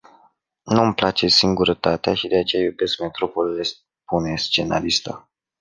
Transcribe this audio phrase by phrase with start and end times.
[0.63, 5.29] Nu îmi place singurătatea și de aceea iubesc metropolele spune scenarista.